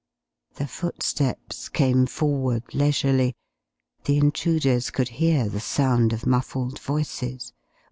[0.55, 3.35] The footsteps came forward leisurely.
[4.05, 7.53] The intruders could hear the sound of muffled voices.